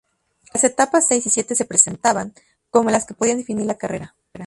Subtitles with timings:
[0.51, 2.33] Las etapas seis y siete se presentaban
[2.71, 4.15] como las que podían definir la carrera.